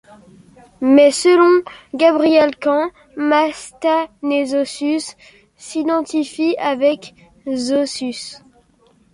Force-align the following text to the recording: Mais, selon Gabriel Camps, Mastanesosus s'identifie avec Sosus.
Mais, 0.81 1.11
selon 1.11 1.61
Gabriel 1.93 2.55
Camps, 2.55 2.89
Mastanesosus 3.15 5.15
s'identifie 5.55 6.55
avec 6.57 7.13
Sosus. 7.55 8.41